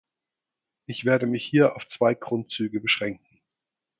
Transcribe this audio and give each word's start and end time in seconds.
Ich 0.87 1.05
werde 1.05 1.27
mich 1.27 1.45
hier 1.45 1.75
auf 1.75 1.87
zwei 1.87 2.15
Grundzüge 2.15 2.79
beschränken. 2.81 3.39